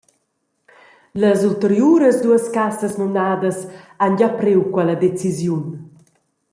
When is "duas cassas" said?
2.25-2.97